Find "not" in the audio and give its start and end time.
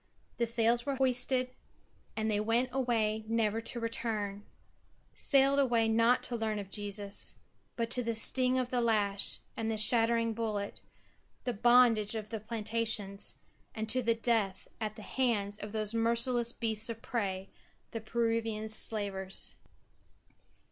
5.87-6.23